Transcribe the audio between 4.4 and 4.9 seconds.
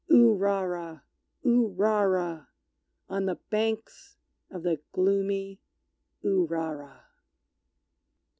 of the